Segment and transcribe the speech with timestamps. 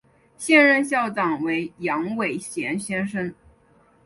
[0.35, 3.31] 现任校长为杨伟贤先生。